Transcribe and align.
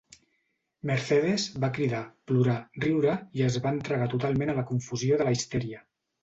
Mercedes 0.91 1.43
va 1.65 1.69
cridar, 1.75 1.99
plorar, 2.31 2.55
riure 2.87 3.13
i 3.41 3.45
es 3.49 3.59
va 3.67 3.75
entregar 3.77 4.09
totalment 4.15 4.53
a 4.55 4.57
la 4.63 4.65
confusió 4.73 5.21
de 5.23 5.29
la 5.31 5.37
histèria. 5.39 5.85